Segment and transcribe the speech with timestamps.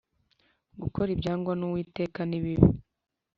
[0.81, 2.67] gukora ibyangwa n Uwiteka nibibi